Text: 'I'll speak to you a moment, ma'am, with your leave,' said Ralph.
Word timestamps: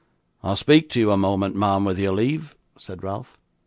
'I'll 0.43 0.55
speak 0.55 0.89
to 0.89 0.99
you 0.99 1.11
a 1.11 1.15
moment, 1.15 1.55
ma'am, 1.55 1.85
with 1.85 1.99
your 1.99 2.13
leave,' 2.13 2.55
said 2.75 3.03
Ralph. 3.03 3.37